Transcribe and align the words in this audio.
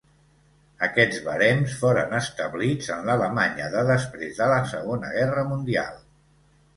Aquests 0.85 1.17
barems 1.25 1.75
foren 1.81 2.15
establits 2.19 2.89
en 2.95 3.05
l'Alemanya 3.09 3.67
de 3.75 3.83
després 3.91 4.33
de 4.39 4.47
la 4.53 4.57
Segona 4.73 5.13
guerra 5.19 5.45
mundial. 5.51 6.01